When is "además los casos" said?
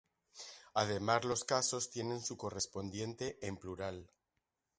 0.73-1.91